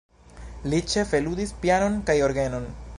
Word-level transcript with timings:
Li 0.73 0.79
ĉefe 0.93 1.21
ludis 1.27 1.55
pianon 1.67 2.01
kaj 2.11 2.21
orgenon. 2.31 2.69